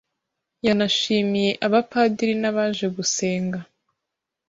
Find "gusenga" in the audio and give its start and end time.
2.95-3.59